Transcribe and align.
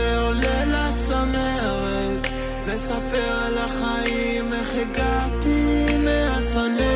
ועולה 0.00 0.64
לצמרת, 0.64 2.26
לספר 2.68 3.44
על 3.44 3.58
החיים, 3.58 4.52
איך 4.52 4.70
הגעתי 4.76 5.96
מהצנרת. 5.98 6.89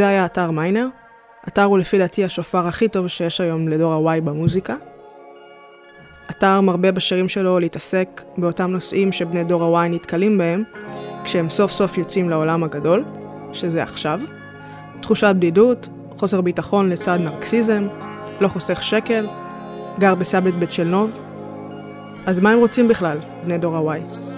זה 0.00 0.08
היה 0.08 0.24
אתר 0.24 0.50
מיינר. 0.50 0.86
אתר 1.48 1.62
הוא 1.62 1.78
לפי 1.78 1.98
דעתי 1.98 2.24
השופר 2.24 2.66
הכי 2.66 2.88
טוב 2.88 3.08
שיש 3.08 3.40
היום 3.40 3.68
לדור 3.68 4.10
ה-Y 4.10 4.20
במוזיקה. 4.20 4.74
אתר 6.30 6.60
מרבה 6.60 6.92
בשירים 6.92 7.28
שלו 7.28 7.58
להתעסק 7.58 8.22
באותם 8.38 8.70
נושאים 8.70 9.12
שבני 9.12 9.44
דור 9.44 9.78
ה-Y 9.78 9.88
נתקלים 9.88 10.38
בהם, 10.38 10.62
כשהם 11.24 11.48
סוף 11.48 11.70
סוף 11.70 11.98
יוצאים 11.98 12.30
לעולם 12.30 12.64
הגדול, 12.64 13.04
שזה 13.52 13.82
עכשיו. 13.82 14.20
תחושת 15.00 15.32
בדידות, 15.36 15.88
חוסר 16.18 16.40
ביטחון 16.40 16.90
לצד 16.90 17.18
נרקסיזם, 17.20 17.88
לא 18.40 18.48
חוסך 18.48 18.82
שקל, 18.82 19.26
גר 19.98 20.14
בסבלת 20.14 20.54
בית 20.54 20.72
של 20.72 20.84
נוב. 20.84 21.10
אז 22.26 22.38
מה 22.38 22.50
הם 22.50 22.58
רוצים 22.58 22.88
בכלל, 22.88 23.18
בני 23.44 23.58
דור 23.58 23.76
ה-Y? 23.76 24.29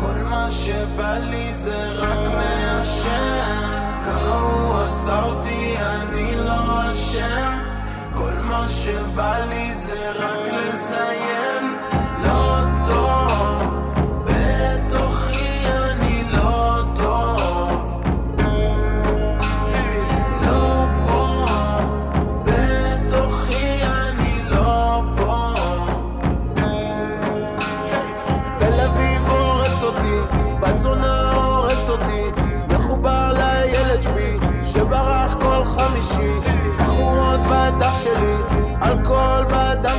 כל 0.00 0.22
מה 0.30 0.50
שבא 0.50 1.18
לי 1.18 1.52
זה 1.52 1.92
רק 1.92 2.18
מעשן 2.34 3.70
ככה 4.06 4.34
הוא 4.38 4.82
עשה 4.82 5.22
אותי, 5.22 5.74
אני 5.78 6.36
לא 6.36 6.88
אשם. 6.88 7.58
כל 8.14 8.32
מה 8.42 8.68
שבא 8.68 9.38
לי 9.48 9.74
זה 9.74 10.10
רק 10.10 10.52
לזה 10.52 10.75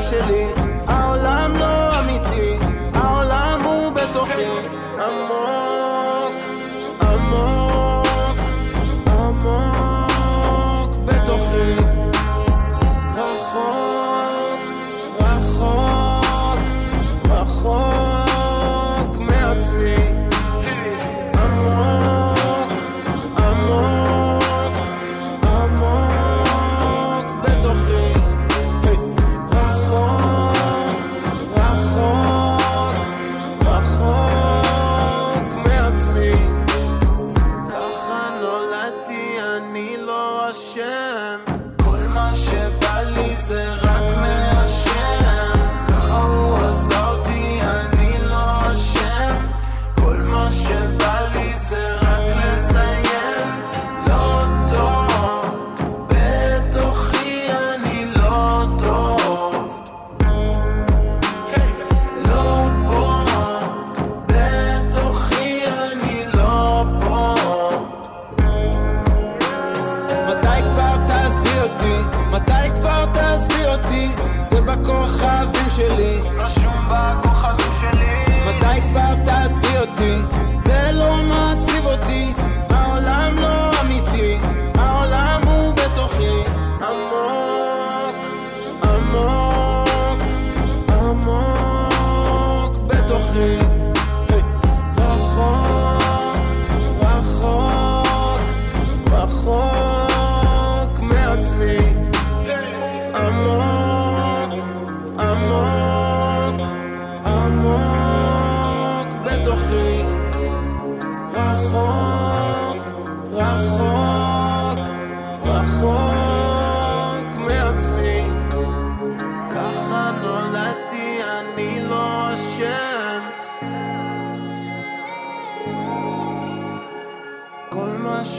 socially. 0.10 0.77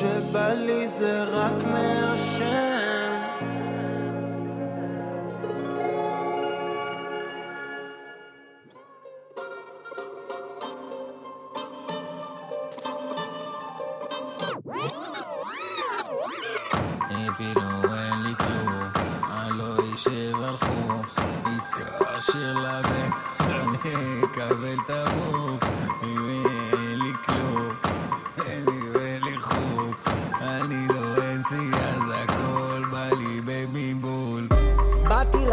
שבא 0.01 0.53
לי 0.53 0.89
זה 0.89 1.23
רק 1.23 1.65
מעשן 1.65 2.78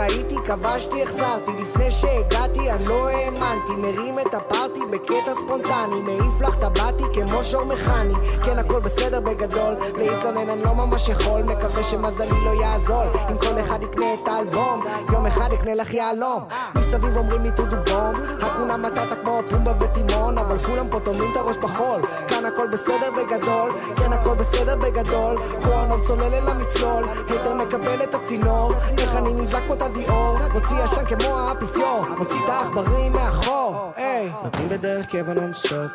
ראיתי, 0.05 0.35
כבשתי, 0.45 1.03
החזרתי. 1.03 1.51
לפני 1.51 1.91
שהגעתי, 1.91 2.71
אני 2.71 2.85
לא 2.85 3.09
האמנתי. 3.09 3.75
מרים 3.77 4.19
את 4.19 4.33
הפארטי 4.33 4.79
בקטע 4.91 5.33
ספונטני. 5.33 5.99
מעיף 6.03 6.41
לך 6.41 6.55
טבעתי 6.55 7.03
כמו 7.13 7.43
שור 7.43 7.63
מכני. 7.63 8.13
כן, 8.45 8.59
הכל 8.59 8.79
בסדר 8.79 9.19
בגדול. 9.19 9.73
להתלונן 9.97 10.49
אני 10.49 10.63
לא 10.63 10.73
ממש 10.73 11.09
יכול. 11.09 11.43
מקווה 11.43 11.83
שמזלי 11.83 12.41
לא 12.45 12.49
יעזור. 12.61 13.03
אם 13.31 13.37
כל 13.37 13.59
אחד 13.59 13.83
יקנה 13.83 14.13
את 14.13 14.27
האלבום 14.27 14.83
יום 15.13 15.25
אחד 15.25 15.53
יקנה 15.53 15.73
לך 15.73 15.93
יהלום. 15.93 16.43
מסביב 16.75 17.17
אומרים 17.17 17.43
לי 17.43 17.51
טודו 17.55 17.77
בום 17.85 18.15
הכונה 18.41 18.77
מטאטה 18.77 19.15
כמו 19.15 19.41
פומבה 19.49 19.71
וטימון 19.79 20.37
אבל 20.37 20.65
כולם 20.65 20.89
פה 20.89 20.99
טומנים 20.99 21.31
את 21.31 21.37
הראש 21.37 21.57
בחול. 21.57 22.01
כאן 22.29 22.44
הכל 22.45 22.67
בסדר 22.67 23.09
בגדול. 23.11 23.71
כן, 23.95 24.13
הכל 24.13 24.35
בסדר 24.35 24.75
בגדול. 24.75 25.35
קורנוב 25.63 26.07
צולל 26.07 26.33
אל 26.33 26.49
המצלול. 26.49 27.03
היתר 27.27 27.53
מקבל 27.53 28.03
את 28.03 28.13
הצינור. 28.15 28.73
איך 28.97 29.15
אני 29.15 29.33
נדלק 29.33 29.63
כמו 29.63 29.75
תדיאור 29.75 30.37
מוציא 30.53 30.75
עשן 30.77 31.05
כמו 31.05 31.39
האפיפיור. 31.39 32.05
מוציא 32.17 32.39
את 32.43 32.49
העכברים 32.49 33.11
מאחור 33.13 33.91
היי. 33.95 34.31
נותנים 34.43 34.69
בדרך 34.69 35.05
קבע 35.05 35.33
נונסטופ 35.33 35.91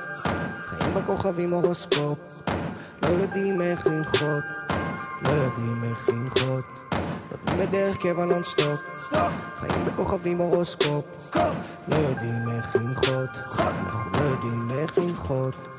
חיים 0.64 0.94
בכוכבים 0.94 1.50
הורוסקופ. 1.50 2.19
לא 3.03 3.08
יודעים 3.08 3.61
איך 3.61 3.87
לנחות. 3.87 4.44
לא 5.23 5.31
יודעים 5.31 5.85
איך 5.85 6.08
לנחות 6.08 6.64
נותנים 7.31 7.59
בדרך 7.59 7.97
קבע 7.97 8.25
נונסטופ 8.25 8.81
חיים 9.56 9.85
בכוכבים 9.85 10.38
הורוסקופ. 10.38 11.05
לא 11.88 11.97
יודעים 11.97 12.50
איך 12.56 12.77
לנחות 12.77 13.31
אנחנו 13.59 14.11
לא 14.12 14.25
יודעים 14.25 14.69
איך 14.71 14.99
לנחות 14.99 15.79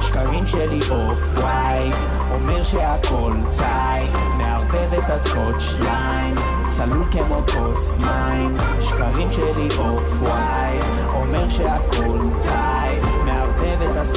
שקרים 0.00 0.46
שלי 0.46 0.80
off-white 0.90 1.94
אומר 2.30 2.62
שהכל 2.62 3.32
tight 3.58 4.12
מערבב 4.38 4.94
את 4.94 5.10
הסקוטש 5.10 5.78
line 5.80 6.34
צלול 6.76 7.06
כמו 7.12 7.42
כוס 7.52 7.98
מים. 7.98 8.56
שקרים 8.80 9.32
שלי 9.32 9.68
off-white 9.78 11.10
אומר 11.14 11.48
שהכל 11.48 12.18
tight 12.42 12.63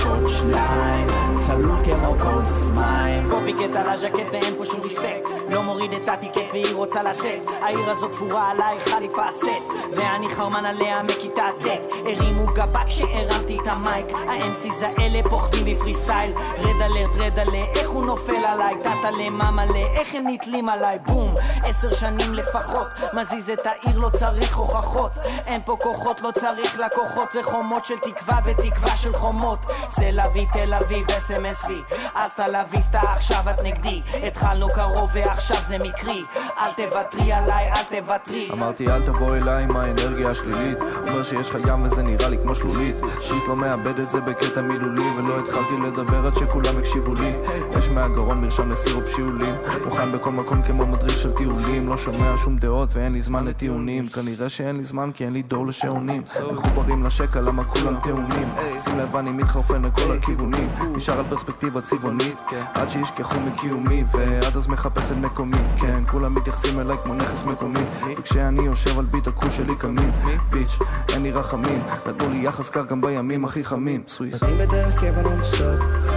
הסקוטש 0.07 0.43
line 0.43 1.07
צלול 1.37 1.83
כמו 1.83 2.15
כוס 2.19 2.71
מים. 2.75 3.29
copycat 3.29 3.75
על 3.75 3.89
הז'קט 3.89 4.27
ואין 4.31 4.53
פה 4.57 4.65
שום 4.65 4.81
respect 4.81 5.25
לא 5.49 5.63
מוריד 5.63 5.93
את 5.93 6.09
ה 6.09 6.14
ticket 6.14 6.41
והיא 6.51 6.75
רוצה 6.75 7.03
לצאת. 7.03 7.47
העיר 7.61 7.89
הזאת 7.89 8.11
תפורה 8.11 8.51
עליי 8.51 8.79
חליפה 8.79 9.31
סט. 9.31 9.47
ואני 9.95 10.29
חרמן 10.29 10.65
עליה 10.65 11.03
מכיתה 11.03 11.45
ט' 11.59 11.87
הרימו 12.05 12.45
גבה 12.53 12.83
כשהרמתי 12.85 13.57
את 13.61 13.67
ה 13.67 13.75
mic. 13.75 14.05
ה-MCs 14.11 14.85
האלה 14.85 15.29
פוחדים 15.29 15.65
בפרי 15.65 15.93
סטייל 15.93 16.31
רד 16.57 16.81
אלרט 16.81 17.15
רד 17.15 17.39
עלה 17.39 17.65
איך 17.75 17.89
הוא 17.89 18.05
נופל 18.05 18.45
עליי? 18.45 18.75
טאטה 18.83 19.09
מלא 19.51 19.87
איך 19.93 20.15
הם 20.15 20.23
נתלים 20.27 20.69
עליי? 20.69 20.99
בום! 21.05 21.35
עשר 21.63 21.93
שנים 21.95 22.33
לפחות 22.33 22.87
מזיז 23.13 23.49
את 23.49 23.65
העיר 23.65 23.97
לא 23.97 24.09
צריך 24.09 24.57
הוכחות. 24.57 25.11
אין 25.45 25.61
פה 25.65 25.77
כוחות 25.81 26.21
לא 26.21 26.31
צריך 26.31 26.79
לקוחות. 26.79 27.31
זה 27.31 27.43
חומות 27.43 27.85
של 27.85 27.97
תקווה 27.97 28.39
ותקווה 28.45 28.97
של 28.97 29.13
חומות 29.13 29.65
סל 29.99 30.19
אבי 30.19 30.45
תל 30.53 30.73
אביב 30.73 31.11
אס.אם.אס 31.11 31.65
וי 31.65 31.81
אסטה 32.13 32.47
לוויסטה 32.47 32.99
עכשיו 32.99 33.43
את 33.49 33.63
נגדי. 33.63 34.01
התחלנו 34.27 34.67
קרוב 34.69 35.09
ועכשיו 35.13 35.57
זה 35.63 35.77
מקרי. 35.77 36.23
אל 36.57 36.71
תוותרי 36.77 37.31
עליי 37.33 37.71
אל 37.71 37.99
תוותרי. 37.99 38.49
אמרתי 38.53 38.87
אל 38.87 39.01
תבוא 39.01 39.35
אליי 39.35 39.63
עם 39.63 39.75
האנרגיה 39.75 40.29
השלילית. 40.29 40.77
אומר 41.07 41.23
שיש 41.23 41.49
לך 41.49 41.57
ים 41.67 41.85
וזה 41.85 42.03
נראה 42.03 42.29
לי 42.29 42.37
כמו 42.43 42.55
שלולית. 42.55 42.95
שיס 43.21 43.47
לא 43.47 43.55
מאבד 43.55 43.99
את 43.99 44.11
זה 44.11 44.21
בקטע 44.21 44.61
מילולי 44.61 45.09
ולא 45.17 45.39
התחלתי 45.39 45.77
לדבר 45.83 46.27
עד 46.27 46.35
שכולם 46.35 46.77
הקשיבו 46.77 47.13
לי. 47.13 47.33
יש 47.77 47.89
מהגרון 47.89 48.41
מרשם 48.41 48.71
לסירופ 48.71 49.07
שיעולים. 49.15 49.55
מוכן 49.85 50.11
בכל 50.11 50.31
מקום 50.31 50.61
כמו 50.61 50.85
מדריך 50.87 51.17
של 51.17 51.31
טיולים. 51.31 51.87
לא 51.87 51.97
שומע 51.97 52.37
שום 52.37 52.57
דעות 52.57 52.89
ואין 52.93 53.13
לי 53.13 53.21
זמן 53.21 53.45
לטיעונים. 53.45 54.07
כנראה 54.07 54.49
שאין 54.49 54.77
לי 54.77 54.83
זמן 54.83 55.11
כי 55.11 55.25
אין 55.25 55.33
לי 55.33 55.41
דור 55.41 55.67
לשעונים. 55.67 56.23
מחוברים 56.51 57.03
לשקע 57.03 57.41
למה 57.41 57.63
כולם 57.63 57.95
טעונים? 58.03 58.49
שים 58.83 58.97
לב 58.97 59.15
אני 59.15 59.31
מתחרפן 59.31 59.85
לכל 59.87 60.11
הכיוונים. 60.17 60.69
נשאר 60.91 61.19
על 61.19 61.25
פרספקטיבה 61.29 61.81
צבעונית 61.81 62.41
עד 62.73 62.89
שישכחו 62.89 63.39
מקיומי 63.39 64.03
ועד 64.11 64.55
אז 64.55 64.67
מחפש 64.67 65.11
את 65.11 65.17
מקומי 65.17 65.57
כן. 65.81 66.03
כולם 66.07 66.35
מתייחסים 66.35 66.79
אליי 66.79 66.97
כמו 67.03 67.13
נכס 67.13 67.45
מקומי. 67.45 67.83
וכשאני 68.17 68.61
יושב 68.61 68.99
על 68.99 69.05
ביט 69.05 69.27
הכוש 69.27 69.57
שלי 69.57 69.75
קמים. 69.75 70.11
bitch 70.49 70.79
אין 71.13 71.23
לי 71.23 71.31
רחמים. 71.31 71.83
נתנו 72.05 72.29
לי 72.29 72.37
יחס 72.37 72.69
קר 72.69 72.85
גם 72.85 73.01
בימים 73.01 73.45
הכי 73.45 73.63
חמים. 73.63 74.03
סוויס. 74.07 74.43
נותנים 74.43 74.57
בדרך 74.57 74.99
קבע 74.99 75.21
נונסטופ 75.21 76.16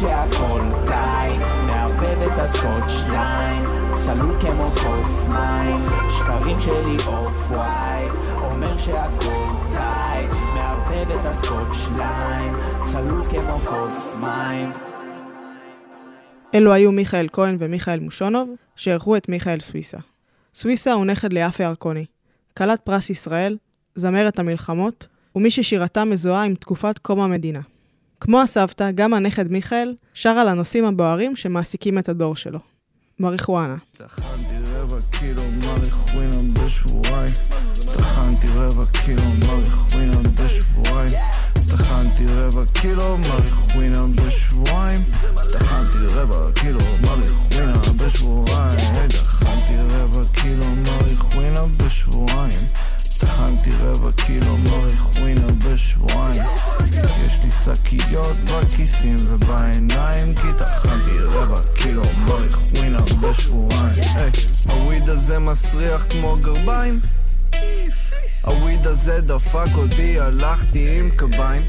שהכל 0.00 0.60
tight 0.86 1.42
מערבב 1.66 2.22
את 2.22 2.38
הסקוטש 2.38 3.06
lean 3.10 3.64
צלול 3.96 4.36
כמו 4.40 4.70
כוס 4.70 5.28
מים. 5.28 5.86
שקרים 6.10 6.60
שלי 6.60 6.96
off 7.06 7.50
white 7.50 8.12
אומר 8.36 8.78
שהכל 8.78 9.46
tight 9.70 10.30
מערבב 10.54 11.10
את 11.10 11.26
הסקוטש 11.26 11.88
lean 11.96 12.54
צלול 12.92 13.22
כמו 13.30 13.58
כוס 13.58 14.16
מים. 14.20 14.72
אלו 16.54 16.72
היו 16.72 16.92
מיכאל 16.92 17.28
כהן 17.32 17.56
ומיכאל 17.58 18.00
מושונוב, 18.00 18.50
שאירחו 18.76 19.16
את 19.16 19.28
מיכאל 19.28 19.60
סוויסה. 19.60 19.98
סוויסה 20.54 20.92
הוא 20.92 21.04
נכד 21.04 21.32
ליפה 21.32 21.64
ירקוני, 21.64 22.04
כלת 22.56 22.80
פרס 22.80 23.10
ישראל, 23.10 23.56
זמרת 23.94 24.38
המלחמות, 24.38 25.06
ומי 25.36 25.50
ששירתה 25.50 26.04
מזוהה 26.04 26.44
עם 26.44 26.54
תקופת 26.54 26.98
קום 26.98 27.20
המדינה. 27.20 27.60
כמו 28.20 28.40
הסבתא, 28.40 28.90
גם 28.90 29.14
הנכד 29.14 29.52
מיכאל 29.52 29.94
שר 30.14 30.30
על 30.30 30.48
הנושאים 30.48 30.84
הבוערים 30.84 31.36
שמעסיקים 31.36 31.98
את 31.98 32.08
הדור 32.08 32.36
שלו. 32.36 32.58
מריחואנה. 33.20 33.76
טחנתי 33.96 34.54
רבע 34.66 34.96
קילו 35.10 35.42
מריחואנה 35.62 36.52
בשבועיים. 36.52 37.32
טחנתי 37.96 38.46
רבע 38.54 38.84
קילו 38.92 39.22
מריחואנה 39.46 40.28
בשבועיים. 40.34 41.10
טחנתי 41.72 42.24
רבע 42.26 42.64
קילו 42.72 43.18
מריחואנה 43.18 44.06
בשבועיים. 44.16 45.00
טחנתי 45.52 45.98
רבע 46.08 46.50
קילו 46.54 46.80
מריחואנה 46.84 47.72
בשבועיים 51.76 52.66
טחנתי 53.18 53.70
רבע 53.80 54.12
קילו 54.12 54.56
מריחואנה 54.56 55.46
בשבועיים. 55.64 56.42
יש 57.24 57.38
לי 57.44 57.50
שקיות 57.50 58.36
בכיסים 58.36 59.16
ובעיניים 59.28 60.34
כי 60.34 60.48
טחנתי 60.58 61.18
רבע 61.18 61.60
קילו 61.74 62.02
מריחואנה 62.26 62.98
בשבועיים. 63.20 64.02
היי, 64.14 64.30
ה 64.68 64.76
weed 64.76 65.08
הזה 65.08 65.38
מסריח 65.38 66.06
כמו 66.10 66.36
גרביים. 66.40 67.00
ה 68.44 68.52
weed 68.52 68.86
הזה 68.86 69.20
דפק 69.20 69.74
אותי, 69.74 70.20
הלכתי 70.20 70.98
עם 70.98 71.10
קביים. 71.10 71.62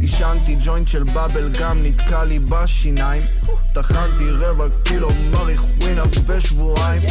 עישנתי 0.00 0.56
ג'וינט 0.62 0.88
של 0.88 1.02
בבל 1.02 1.52
גם 1.60 1.82
נתקע 1.82 2.24
לי 2.24 2.38
בשיניים 2.38 3.22
טחנתי 3.74 4.30
רבע 4.30 4.64
קילו 4.84 5.08
מריחואנה 5.30 6.02
בשבועיים. 6.26 7.02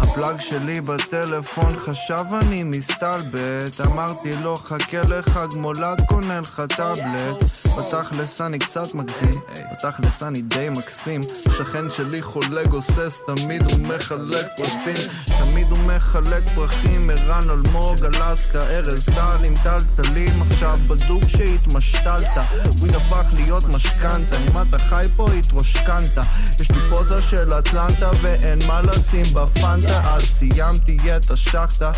ה 0.00 0.08
plug 0.08 0.40
שלי 0.40 0.80
בטלפון 0.80 1.78
חשב 1.78 2.24
אני 2.42 2.62
מסתלבט. 2.62 3.80
אמרתי 3.86 4.32
לו 4.36 4.56
חכה 4.56 5.00
לחג 5.08 5.48
מולד 5.56 6.00
קונה 6.08 6.40
לך 6.40 6.62
טאבלט 6.76 7.59
בתכלס 7.80 8.40
אני 8.40 8.58
קצת 8.58 8.94
מגזים, 8.94 9.40
בתכלס 9.72 10.22
אני 10.22 10.42
די 10.42 10.68
מקסים. 10.70 11.20
שכן 11.58 11.90
שלי 11.90 12.22
חולה 12.22 12.64
גוסס, 12.64 13.20
תמיד 13.26 13.70
הוא 13.70 13.80
מחלק 13.80 14.46
פרסים. 14.56 15.08
תמיד 15.38 15.70
הוא 15.70 15.78
מחלק 15.78 16.42
פרחים, 16.54 17.10
ערן 17.10 17.50
אלמוג, 17.50 18.04
אלסקה, 18.04 18.62
ארז 18.62 19.04
טל 19.04 19.44
עם 19.44 19.54
טלטלים. 19.62 20.42
עכשיו 20.42 20.78
בדוק 20.86 21.22
שהתמשתלת, 21.26 22.36
וויד 22.78 22.94
הפך 22.94 23.24
להיות 23.32 23.64
משכנתה. 23.64 24.36
אם 24.36 24.62
אתה 24.68 24.78
חי 24.78 25.06
פה 25.16 25.32
התרושכנת. 25.32 26.18
יש 26.60 26.70
לי 26.70 26.78
פוזה 26.90 27.22
של 27.22 27.52
אטלנטה 27.52 28.10
ואין 28.22 28.58
מה 28.66 28.82
לשים 28.82 29.34
בפנטה, 29.34 30.14
אז 30.14 30.22
סיימתי 30.22 30.96
את 31.16 31.30
השחטה. 31.30 31.92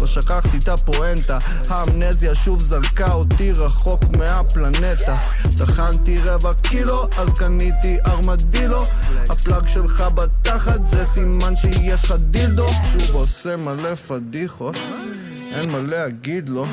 לא 0.00 0.06
שכחתי 0.06 0.58
את 0.58 0.68
הפואנטה, 0.68 1.38
האמנזיה 1.68 2.34
שוב 2.34 2.62
זרקה 2.62 3.12
אותי 3.12 3.52
רחוק 3.52 4.00
מהפלנטה. 4.18 5.16
טחנתי 5.58 6.16
רבע 6.18 6.52
קילו, 6.54 7.08
אז 7.16 7.34
קניתי 7.34 7.96
ארמדילו. 8.06 8.82
ה 9.30 9.37
plug 9.37 9.66
שלך 9.66 10.04
בתחת 10.14 10.84
זה 10.84 11.04
סימן 11.04 11.56
שיש 11.56 12.04
לך 12.04 12.14
דילדו. 12.30 12.68
שוב 12.98 13.14
עושה 13.16 13.56
מלא 13.56 13.94
פדיחות, 13.94 14.76
אין 15.52 15.70
מה 15.70 15.78
להגיד 15.78 16.48
לו. 16.48 16.66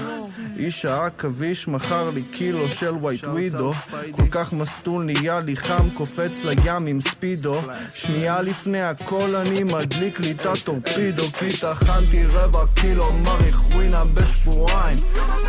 איש 0.57 0.85
העכביש 0.85 1.67
מכר 1.67 2.09
לי 2.09 2.23
קילו 2.23 2.69
של 2.69 2.91
ווייט 2.91 3.23
ווידו 3.23 3.73
כל 4.11 4.27
כך 4.31 4.53
מסטול 4.53 5.03
נהיה 5.03 5.39
לי 5.39 5.57
חם 5.57 5.89
קופץ 5.93 6.41
לים 6.43 6.85
עם 6.87 7.01
ספידו. 7.01 7.61
שנייה 7.95 8.41
לפני 8.41 8.81
הכל 8.81 9.35
אני 9.35 9.63
מדליק 9.63 10.19
לי 10.19 10.31
את 10.31 10.45
הטורפידו. 10.45 11.23
כי 11.23 11.57
טחנתי 11.57 12.25
רבע 12.25 12.65
קילו 12.73 13.13
מריחואנה 13.13 14.05
בשבועיים. 14.05 14.97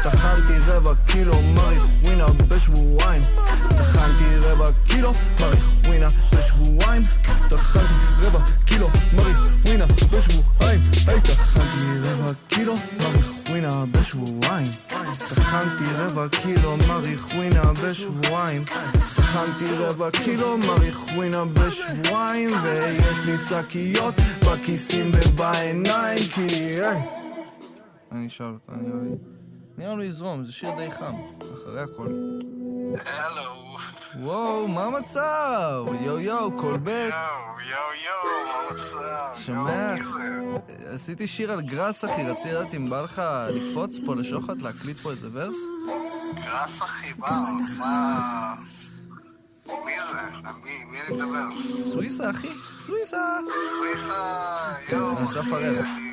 טחנתי 0.02 0.52
רבע 0.66 0.94
קילו 1.06 1.42
מריחווינה 1.42 2.26
בשבועיים. 2.26 3.22
טחנתי 3.68 4.36
רבע 4.42 4.70
קילו 4.86 5.12
מריחווינה 5.40 6.08
בשבועיים. 6.36 7.02
טחנתי 7.50 8.26
רבע 8.26 8.40
קילו 8.66 8.88
מריחווינה 9.14 9.86
בשבועיים. 9.86 10.80
היי 11.06 11.20
טחנתי 11.20 12.08
רבע 12.08 12.32
קילו 12.48 12.74
מריחווינה 13.00 13.43
בשבועיים 13.62 14.66
טחנתי 15.18 15.84
רבע 15.94 16.28
קילו 16.28 16.76
מריחווינה 16.88 17.62
בשבועיים 17.82 18.64
טחנתי 19.16 19.74
רבע 19.78 20.10
קילו 20.10 20.58
מריחווינה 20.58 21.44
בשבועיים 21.44 22.50
ויש 22.62 23.26
לי 23.26 23.38
שקיות 23.38 24.14
בכיסים 24.46 25.12
ובעיניים 25.14 26.18
כי... 26.34 26.46
אני 28.12 28.26
אשאל 28.26 28.46
אותה, 28.46 28.72
נראה 28.72 29.02
לי. 29.02 29.10
נראה 29.78 29.96
לי 29.96 30.08
לזרום, 30.08 30.44
זה 30.44 30.52
שיר 30.52 30.70
די 30.76 30.90
חם, 30.90 31.14
אחרי 31.52 31.80
הכל. 31.80 32.06
הלו. 33.06 33.63
וואו, 34.18 34.68
מה 34.68 34.84
המצב? 34.84 35.84
יואו 36.00 36.20
יואו, 36.20 36.52
קולבק. 36.60 37.10
יואו, 37.10 37.60
יואו, 37.70 37.90
יואו, 38.04 38.46
מה 38.48 38.68
המצב? 38.70 39.42
שומע? 39.46 39.94
עשיתי 40.94 41.26
שיר 41.26 41.52
על 41.52 41.60
גראס, 41.60 42.04
אחי, 42.04 42.22
רציתי 42.22 42.52
לדעת 42.52 42.74
אם 42.74 42.90
בא 42.90 43.02
לך 43.02 43.22
לקפוץ 43.48 43.96
פה 44.06 44.14
לשוחט, 44.16 44.62
להקליט 44.62 44.98
פה 44.98 45.10
איזה 45.10 45.28
ורס? 45.32 45.56
גראס 46.34 46.82
אחי, 46.82 47.14
בא, 47.14 47.30
מה... 47.78 48.54
מי 49.66 49.92
זה? 50.12 50.38
מי, 50.64 50.84
מי 50.90 50.98
אני 51.08 51.16
מדבר? 51.16 51.82
סוויסה, 51.82 52.30
אחי, 52.30 52.48
סוויסה. 52.78 53.38
סוויסה, 53.70 54.16
יואו, 54.92 55.24
אסף 55.24 55.40
אחי. 55.40 56.03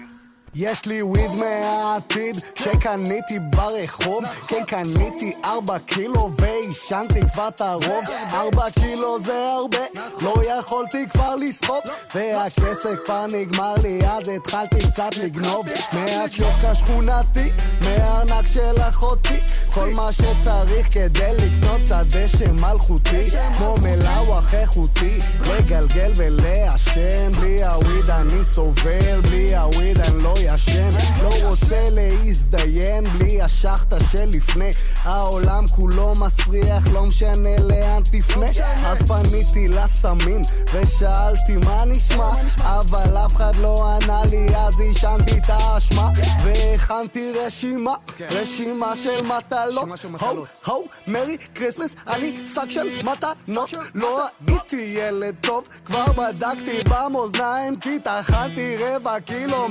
יש 0.55 0.85
לי 0.85 1.01
וויד 1.01 1.31
מהעתיד 1.31 2.35
שקניתי 2.55 3.39
ברחוב. 3.39 4.23
כן 4.47 4.63
קניתי 4.67 5.33
ארבע 5.45 5.79
קילו 5.79 6.31
ועישנתי 6.39 7.19
כבר 7.33 7.47
את 7.47 7.61
הרוב. 7.61 8.03
ארבע 8.33 8.65
קילו 8.79 9.19
זה 9.19 9.47
הרבה 9.49 9.77
לא 10.21 10.33
יכולתי 10.59 11.09
כבר 11.09 11.35
לסחוב. 11.35 11.81
והכסף 12.15 12.89
כבר 13.05 13.25
נגמר 13.33 13.73
לי 13.83 13.99
אז 14.07 14.29
התחלתי 14.29 14.91
קצת 14.91 15.17
לגנוב. 15.17 15.65
מהקיוסק 15.93 16.63
השכונתי 16.63 17.51
מהארנק 17.81 18.45
של 18.53 18.81
אחותי. 18.81 19.39
כל 19.73 19.89
מה 19.89 20.11
שצריך 20.11 20.93
כדי 20.93 21.31
לקנות 21.37 21.81
קצת 21.85 22.05
דשא 22.07 22.51
מלכותי. 22.51 23.29
כמו 23.57 23.75
מלאווח 23.81 24.53
איכותי 24.53 25.17
לגלגל 25.45 26.11
ולעשן. 26.15 27.31
בלי 27.31 27.63
הוויד 27.63 28.09
אני 28.09 28.43
סובל 28.43 29.21
בלי 29.21 29.55
הוויד 29.55 29.99
אני 29.99 30.23
לא 30.23 30.40
ישן 30.41 30.89
לא 31.21 31.33
רוצה 31.43 31.87
להזדיין 31.91 33.03
בלי 33.03 33.41
השחטה 33.41 33.97
שלפני. 34.11 34.71
העולם 35.03 35.67
כולו 35.67 36.13
מסריח 36.19 36.87
לא 36.91 37.05
משנה 37.05 37.59
לאן 37.59 38.03
תפנה. 38.03 38.45
אז 38.85 39.01
פניתי 39.01 39.67
לסמים 39.67 40.41
ושאלתי 40.73 41.57
מה 41.65 41.85
נשמע? 41.85 42.31
אבל 42.63 43.17
אף 43.17 43.35
אחד 43.35 43.55
לא 43.55 43.87
ענה 43.87 44.21
לי 44.31 44.55
אז 44.55 44.79
עישנתי 44.79 45.37
את 45.37 45.49
האשמה. 45.49 46.09
והכנתי 46.43 47.31
רשימה 47.31 47.93
רשימה 48.19 48.95
של 48.95 49.23
מטלות. 49.23 49.89
ho 50.19 50.45
ho 50.65 50.83
Merry 51.07 51.37
Christmas 51.55 51.95
אני 52.07 52.43
שק 52.55 52.69
של 52.69 53.03
מתנות. 53.03 53.73
לא 53.95 54.27
הייתי 54.71 54.99
ילד 54.99 55.35
טוב 55.41 55.67
כבר 55.85 56.05
בדקתי 56.05 56.83
במאזניים 56.89 57.79
כי 57.79 57.99
טחנתי 57.99 58.77
רבע 58.79 59.19
קילו 59.19 59.69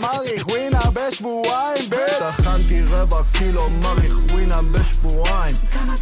מריחואנה 0.61 0.91
בשבועיים 0.91 1.91
bitch 1.91 2.19
טחנתי 2.19 2.83
רבע 2.91 3.23
קילו 3.33 3.71
מריחואנה 3.71 4.63
בשבועיים. 4.63 5.57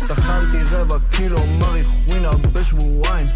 טחנתי 0.09 0.57
רבע 0.71 0.97
קילו 1.11 1.47
מריחואנה 1.47 2.31
בשבועיים. 2.53 3.27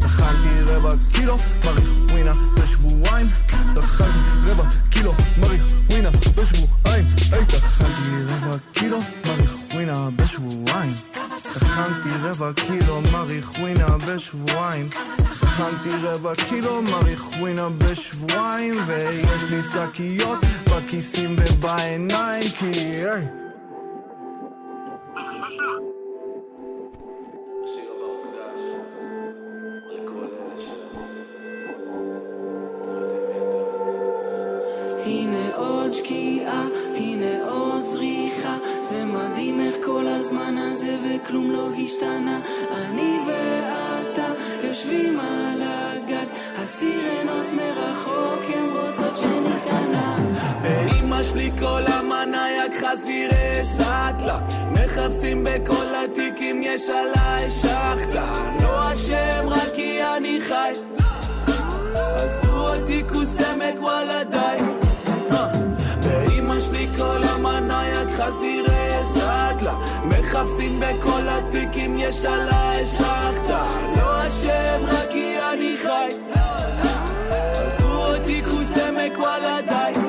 טחנתי 0.00 0.48
רבע 0.66 0.92
קילו 1.12 1.36
מריחואנה 1.64 2.32
בשבועיים. 2.56 3.26
טחנתי 3.74 4.50
רבע 4.50 4.64
קילו 4.90 5.12
מריחואנה 5.38 6.10
בשבועיים. 6.36 7.06
היי 7.32 7.44
טחנתי 7.46 8.10
רבע 8.28 8.56
קילו 8.72 8.98
מריחווינה 9.26 10.08
בשבועיים. 10.16 10.92
טחנתי 11.54 12.08
רבע 12.22 12.52
קילו 12.52 13.00
מריחווינה 13.12 13.86
בשבועיים 14.06 14.90
טחנתי 15.58 15.96
רבע 16.02 16.34
קילו 16.34 16.82
מריחווינה 16.82 17.68
בשבועיים 17.68 18.74
ויש 18.86 19.50
לי 19.50 19.62
שקיות 19.62 20.38
בכיסים 20.70 21.36
ובעיניים 21.38 22.48
כי... 22.58 22.70
היי 23.04 23.47
מחפשים 54.98 55.44
בכל 55.44 55.94
התיקים 56.04 56.62
יש 56.62 56.90
עליי 56.90 57.50
שחטה. 57.50 58.52
לא 58.62 58.92
אשם 58.92 59.48
רק 59.48 59.74
כי 59.74 60.00
אני 60.16 60.40
חי. 60.40 60.72
עזבו 61.94 62.68
אותי 62.68 63.02
כוסמת 63.12 63.74
וואלה 63.80 64.24
די. 64.24 64.56
באמא 66.02 66.60
שלי 66.60 66.86
כל 66.96 67.20
המנייק 67.24 68.08
חזירי 68.18 69.04
סאטלה 69.04 69.74
מחפשים 70.04 70.80
בכל 70.80 71.28
התיקים 71.28 71.98
יש 71.98 72.24
עליי 72.24 72.86
שחטה. 72.86 73.66
לא 73.96 74.26
אשם 74.26 74.84
רק 74.88 75.10
כי 75.10 75.36
אני 75.52 75.76
חי. 75.82 76.08
עזבו 77.66 78.04
אותי 78.04 78.42
כוסמת 78.42 79.16
וואלה 79.16 79.58
די. 79.62 80.00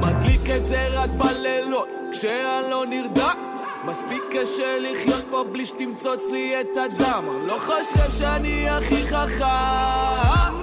מדליק 0.00 0.50
את 0.56 0.64
זה 0.66 0.88
רק 0.94 1.10
בלילות 1.10 2.01
כשאני 2.22 2.70
לא 2.70 2.86
נרדם 2.86 3.56
מספיק 3.84 4.22
קשה 4.32 4.78
לחיות 4.78 5.24
פה 5.30 5.44
בלי 5.52 5.66
שתמצוץ 5.66 6.26
לי 6.32 6.60
את 6.60 6.76
הדם. 6.76 7.24
לא 7.46 7.58
חושב 7.58 8.10
שאני 8.10 8.68
הכי 8.68 9.06
חכם. 9.06 10.54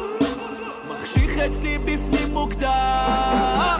מחשיך 0.89 1.37
אצלי 1.37 1.77
בפנים 1.77 2.33
מוקדם. 2.33 3.77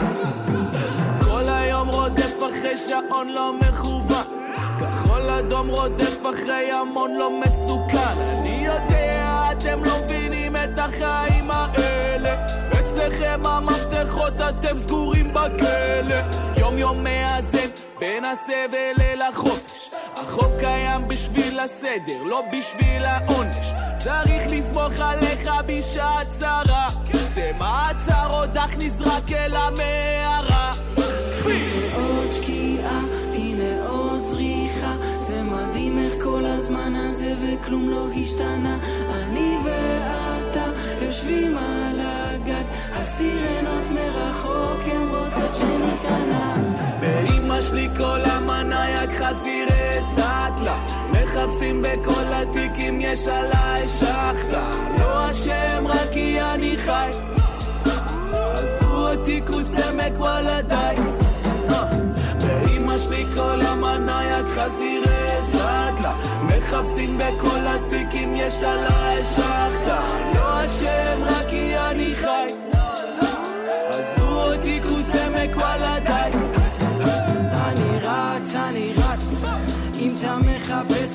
כל 1.24 1.48
היום 1.48 1.88
רודף 1.88 2.36
אחרי 2.38 2.76
שעון 2.76 3.28
לא 3.28 3.52
מכוון. 3.52 4.24
כחול 4.80 5.28
אדום 5.28 5.68
רודף 5.68 6.18
אחרי 6.30 6.72
המון 6.72 7.14
לא 7.14 7.40
מסוכן. 7.40 8.18
אני 8.18 8.66
יודע 8.66 9.48
אתם 9.52 9.84
לא 9.84 9.92
מבינים 10.04 10.56
את 10.56 10.78
החיים 10.78 11.50
האלה. 11.50 12.46
אצלכם 12.80 13.40
המפתחות 13.46 14.34
אתם 14.48 14.78
סגורים 14.78 15.28
בכלא 15.28 16.49
יום 16.70 16.78
יום 16.78 17.04
מאזן 17.04 17.68
בין 17.98 18.24
הסבל 18.24 18.94
אל 19.00 19.22
החופש 19.22 19.94
החוק 20.16 20.52
קיים 20.60 21.08
בשביל 21.08 21.60
הסדר, 21.60 22.22
לא 22.26 22.44
בשביל 22.52 23.04
העונש. 23.04 23.72
צריך 23.98 24.42
לסמוך 24.46 24.92
עליך 25.00 25.50
בשעת 25.66 26.30
צרה. 26.30 26.88
זה 27.12 27.50
מעצר 27.58 28.30
עוד 28.30 28.56
אך 28.56 28.76
נזרק 28.78 29.32
אל 29.32 29.54
המערה. 29.54 30.72
עוד 31.94 32.32
שקיעה, 32.32 33.00
הנה 33.34 33.88
עוד 33.88 34.22
זריחה. 34.22 34.94
זה 35.18 35.42
מדהים 35.42 35.98
איך 35.98 36.14
כל 36.22 36.44
הזמן 36.46 36.94
הזה 36.96 37.34
וכלום 37.42 37.88
לא 37.88 38.06
השתנה. 38.22 38.78
אני 39.10 39.56
ואתה 39.64 40.64
יושבים 41.02 41.58
על 41.58 42.00
הגג, 42.02 42.64
הסירנות 42.92 43.90
מרחוק 43.90 44.80
הן 44.84 45.08
רוצות 45.08 45.54
שניכנע. 45.54 46.49
שלי 47.62 47.88
כל 47.98 48.20
המנייק 48.24 49.10
חזירי 49.20 50.02
סאטלה. 50.02 50.86
מחפשים 51.10 51.82
בכל 51.82 52.32
התיקים 52.32 53.00
יש 53.00 53.28
עליי 53.28 53.88
שחטה. 53.88 54.70
לא 54.98 55.30
אשם 55.30 55.86
רק 55.86 56.10
כי 56.12 56.40
אני 56.40 56.76
חי. 56.78 57.10
עזבו 58.52 59.08
אותי 59.08 59.40
כוסי 59.46 59.80
וואלה 60.16 60.62
די 60.62 60.94
באמא 62.38 62.98
שלי 62.98 63.24
כל 63.34 63.60
המנייק 63.60 64.46
חזירי 64.56 65.42
סאטלה. 65.42 66.14
מחפשים 66.42 67.18
בכל 67.18 67.66
התיקים 67.66 68.36
יש 68.36 68.62
עליי 68.62 69.24
שחטה. 69.24 70.00
לא 70.34 70.64
אשם 70.64 71.24
רק 71.24 71.48
כי 71.48 71.78
אני 71.78 72.14
חי. 72.14 72.46
עזבו 73.88 74.42
אותי 74.42 74.80
כוסי 74.82 75.18
וואלה 75.54 75.98
די 76.00 76.19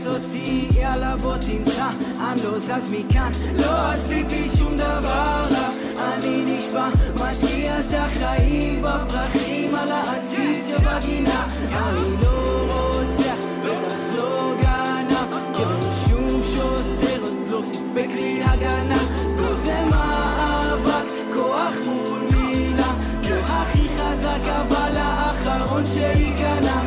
אותי, 0.07 0.67
יאללה 0.79 1.15
בוא 1.17 1.37
תמצא. 1.37 1.87
אני 2.19 2.43
לא 2.43 2.57
זז 2.57 2.89
מכאן, 2.91 3.31
לא 3.59 3.91
עשיתי 3.91 4.47
שום 4.57 4.77
דבר 4.77 5.47
רע. 5.51 5.69
אני 5.99 6.43
נשבע, 6.45 6.89
משקיע 7.15 7.79
את 7.79 7.93
החיים 7.93 8.81
בפרחים 8.81 9.75
על 9.75 9.91
העציץ 9.91 10.67
שבגינה. 10.67 11.47
אני 11.71 12.21
לא 12.21 12.67
רוצח, 12.69 13.37
בטח 13.63 14.17
לא 14.17 14.53
גנב. 14.61 15.31
גבר 15.53 15.91
שום 16.07 16.43
שוטר 16.43 17.23
לא 17.51 17.61
סיפק 17.61 18.09
לי 18.13 18.43
הגנה. 18.43 18.99
פה 19.37 19.55
זה 19.55 19.85
מאבק, 19.89 21.05
כוח 21.33 21.75
מול 21.85 22.21
מילה. 22.31 22.93
לא 23.29 23.35
הכי 23.35 23.89
חזק 23.89 24.47
אבל 24.47 24.97
האחרון 24.97 25.85
שייכנע 25.85 26.81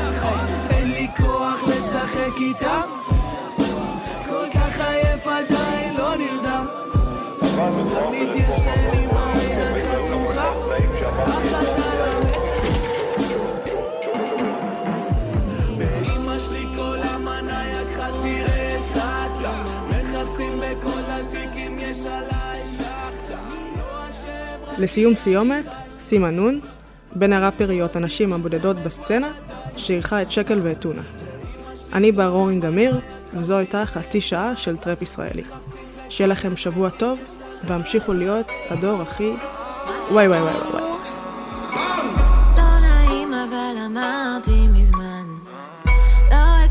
אין 0.71 0.91
לי 0.91 1.09
כוח 1.17 1.63
לשחק 1.67 2.41
איתם 2.41 3.08
חזירי 18.09 18.81
סאטלה 18.81 19.65
מחפשים 19.91 20.61
בכל 20.61 21.01
התיקים 21.09 21.79
יש 21.79 22.07
עליי 22.07 22.67
שחטה 22.67 23.39
לא 23.77 24.79
לסיום 24.79 25.15
סיומת, 25.15 25.65
סימה 25.99 26.31
נון, 26.31 26.61
בין 27.15 27.33
הראפריות 27.33 27.97
הנשים 27.97 28.33
הבודדות 28.33 28.77
בסצנה, 28.77 29.33
שאירחה 29.77 30.23
את 30.23 30.31
שקל 30.31 30.61
ואת 30.63 30.81
טונה. 30.81 31.03
אני 31.93 32.13
בר 32.13 32.29
אורן 32.29 32.61
גמיר, 32.61 33.01
וזו 33.35 33.57
הייתה 33.57 33.87
חצי 33.87 34.21
שעה 34.21 34.57
של 34.57 34.77
טראפ 34.77 35.03
ישראלי. 35.03 35.43
שיהיה 36.09 36.29
לכם 36.29 36.57
שבוע 36.57 36.91
טוב, 36.91 37.19
והמשיכו 37.67 38.13
להיות 38.13 38.47
הדור 38.71 39.03
הכי... 39.03 39.33
וואי 40.11 40.29
וואי 40.29 40.41
וואי 40.41 40.55
וואי 40.55 40.71
וואי. 40.71 40.83
לא 42.57 42.81
נעים 42.81 43.35
אבל 43.35 43.77
אמרתי 43.87 44.69
מזמן 44.73 44.88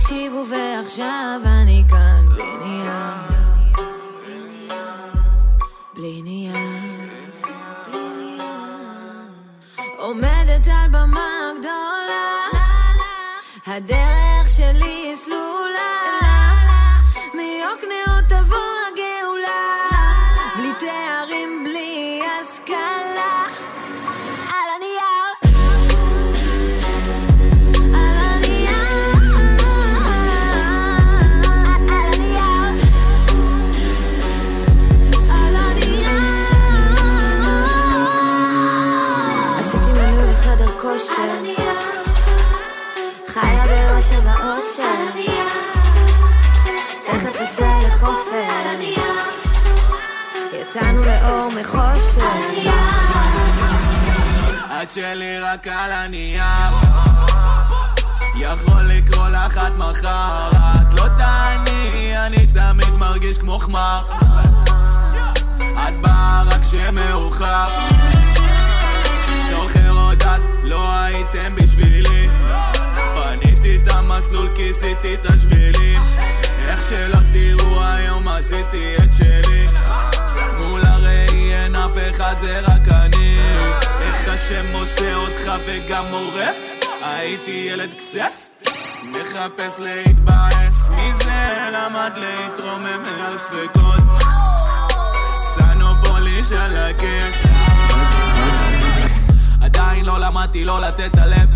הקשיבו 0.07 0.43
ועכשיו 0.49 1.41
אני 1.45 1.83
כאן. 1.89 2.25
בלי 2.33 2.51
נייר. 2.63 3.13
בלי 5.95 6.21
נייר. 6.21 6.55
עומדת 9.97 10.67
על 10.67 10.89
במה 10.91 11.36
את 54.81 54.89
שלי 54.89 55.39
רק 55.39 55.67
על 55.67 55.91
הנייר. 55.91 56.73
יכול 58.35 58.81
לקרוא 58.81 59.29
לך 59.29 59.57
עד 59.57 59.73
מחר. 59.77 60.49
את 60.49 60.93
לא 60.93 61.07
תעני, 61.17 62.11
אני 62.15 62.45
תמיד 62.45 62.97
מרגיש 62.99 63.37
כמו 63.37 63.59
חמר. 63.59 63.97
את 65.59 66.01
באה 66.01 66.43
רק 66.45 66.61
כשמאוחר. 66.61 67.65
זוכר 69.51 69.91
עוד 69.91 70.23
אז 70.23 70.47
לא 70.69 70.93
הייתם 70.93 71.55
בשבילי. 71.55 72.27
בניתי 73.15 73.79
את 73.83 73.87
המסלול, 73.87 74.49
כיסיתי 74.55 75.13
את 75.13 75.25
השבילים 75.25 75.99
איך 76.67 76.89
שלא 76.89 77.17
תראו 77.33 77.83
היום 77.83 78.27
עשיתי 78.27 78.95
את 78.95 79.13
שלי 79.13 79.65
אף 81.87 81.97
אחד 82.11 82.35
זה 82.37 82.59
רק 82.59 82.87
אני. 82.91 83.35
איך 84.01 84.27
השם 84.27 84.73
עושה 84.73 85.15
אותך 85.15 85.51
וגם 85.65 86.05
הורס 86.11 86.75
הייתי 87.01 87.67
ילד 87.71 87.89
גסס 87.97 88.61
מחפש 89.03 89.79
להתבאס. 89.79 90.89
מזה 90.89 91.69
למד 91.71 92.11
להתרומם 92.15 93.03
מעל 93.03 93.37
ספקות. 93.37 94.01
סנופוליש 95.35 96.51
על 96.51 96.77
הכס. 96.77 97.47
עדיין 99.61 100.05
לא 100.05 100.19
למדתי 100.19 100.65
לא 100.65 100.81
לתת 100.81 100.99
את 100.99 101.17
הלב. 101.17 101.49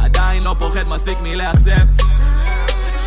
עדיין 0.00 0.42
לא 0.42 0.56
פוחד 0.58 0.82
מספיק 0.86 1.18
מלאכזב 1.22 2.17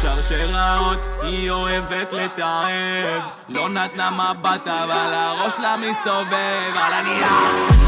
שרשראות 0.02 1.08
היא 1.22 1.52
אוהבת 1.52 2.14
לתעב. 2.14 3.22
לא 3.50 3.70
נתנה 3.70 4.10
מבט 4.12 4.68
אבל 4.68 5.14
הראש 5.14 5.54
לה 5.60 5.76
מסתובב 5.78 6.76
על 6.76 6.94
הנייר 6.94 7.81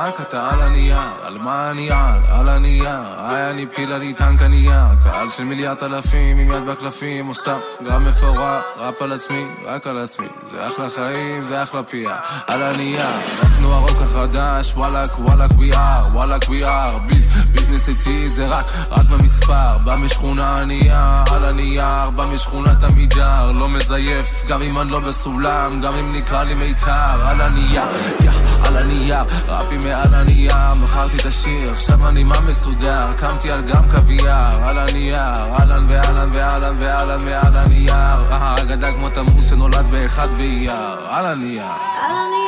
המעק 0.00 0.20
אתה 0.20 0.50
על 0.50 0.62
הנייר, 0.62 0.98
על 1.22 1.38
מה 1.38 1.70
אני 1.70 1.90
על? 1.90 2.20
על 2.28 2.48
הנייר, 2.48 2.88
היי 3.18 3.50
אני 3.50 3.66
פיל 3.66 3.92
אני 3.92 4.14
טנק 4.14 4.42
הנייר, 4.42 4.84
קהל 5.04 5.30
של 5.30 5.44
מיליארד 5.44 5.82
אלפים 5.82 6.38
עם 6.38 6.50
יד 6.50 6.64
בקלפים, 6.64 7.28
או 7.28 7.34
סתם 7.34 7.58
גם 7.90 8.04
מפורר, 8.04 8.60
ראפ 8.76 9.02
על 9.02 9.12
עצמי, 9.12 9.44
רק 9.64 9.86
על 9.86 9.98
עצמי, 9.98 10.26
זה 10.50 10.68
אחלה 10.68 10.88
חיים, 10.94 11.40
זה 11.40 11.62
אחלה 11.62 11.82
פייה, 11.82 12.16
על 12.46 12.62
הנייר, 12.62 13.06
אנחנו 13.42 13.72
הרוק 13.72 14.02
החדש, 14.02 14.72
וואלאק 14.76 15.18
וואלאק 15.18 15.50
we 15.50 15.74
are, 15.74 16.12
וואלאק 16.12 16.42
we 16.42 16.64
are, 16.64 16.98
ביז, 17.06 17.28
ביזנס 17.52 17.88
איתי 17.88 18.28
זה 18.28 18.48
רק, 18.48 18.64
רק 18.90 19.06
במספר, 19.06 19.78
בא 19.84 19.96
משכונה 19.96 20.56
ענייה, 20.56 21.24
על 21.34 21.44
הנייר, 21.44 22.10
בא 22.10 22.24
משכונת 22.24 22.84
עמידר, 22.84 23.52
לא. 23.52 23.70
מזייף, 23.70 24.44
גם 24.48 24.62
אם 24.62 24.78
אני 24.80 24.90
לא 24.90 25.00
בסולם, 25.00 25.80
גם 25.80 25.94
אם 25.94 26.12
נקרא 26.12 26.44
לי 26.44 26.54
מיתר, 26.54 27.26
על 27.26 27.40
הנייר, 27.40 27.82
יא, 28.24 28.30
על 28.64 28.76
הנייר, 28.76 29.24
רפי 29.48 29.76
מעל 29.76 29.99
הנייר, 30.14 30.54
מכרתי 30.82 31.16
את 31.16 31.26
השיר, 31.26 31.72
עכשיו 31.72 32.08
אני 32.08 32.24
מה 32.24 32.36
מסודר, 32.48 33.06
קמתי 33.16 33.50
על 33.50 33.62
גם 33.62 33.88
קוויאר, 33.90 34.68
על 34.68 34.78
הנייר, 34.78 35.52
אהלן 35.52 35.86
ואהלן 35.88 36.28
ואהלן 36.32 36.76
ואהלן 36.78 37.18
ועל 37.24 37.56
הנייר, 37.56 38.36
אגדה 38.62 38.92
כמו 38.92 39.08
תמוז 39.08 39.50
שנולד 39.50 39.88
באחד 39.90 40.28
באייר, 40.36 41.08
על 41.08 41.26
הנייר. 41.26 41.64
על 41.64 42.16
הנייר 42.16 42.39